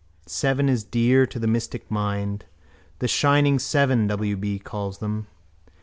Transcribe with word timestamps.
_Seven 0.27 0.67
is 0.67 0.83
dear 0.83 1.27
to 1.27 1.37
the 1.37 1.45
mystic 1.45 1.91
mind. 1.91 2.45
The 2.97 3.07
shining 3.07 3.59
seven 3.59 4.07
W.B. 4.07 4.57
calls 4.57 4.97
them. 4.97 5.27